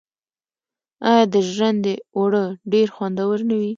آیا 1.09 1.23
د 1.33 1.35
ژرندې 1.51 1.93
اوړه 2.17 2.43
ډیر 2.71 2.87
خوندور 2.95 3.37
نه 3.49 3.55
وي؟ 3.59 3.69